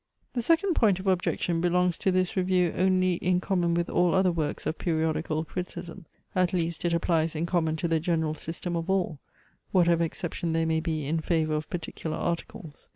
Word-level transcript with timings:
The 0.33 0.41
second 0.41 0.73
point 0.73 0.97
of 0.99 1.05
objection 1.05 1.61
belongs 1.61 1.95
to 1.99 2.11
this 2.11 2.35
review 2.35 2.73
only 2.75 3.17
in 3.17 3.39
common 3.39 3.75
with 3.75 3.87
all 3.87 4.15
other 4.15 4.31
works 4.31 4.65
of 4.65 4.79
periodical 4.79 5.45
criticism: 5.45 6.07
at 6.33 6.53
least, 6.53 6.83
it 6.85 6.93
applies 6.95 7.35
in 7.35 7.45
common 7.45 7.75
to 7.75 7.87
the 7.87 7.99
general 7.99 8.33
system 8.33 8.75
of 8.75 8.89
all, 8.89 9.19
whatever 9.71 10.03
exception 10.03 10.53
there 10.53 10.65
may 10.65 10.79
be 10.79 11.05
in 11.05 11.19
favour 11.19 11.53
of 11.53 11.69
particular 11.69 12.17
articles. 12.17 12.89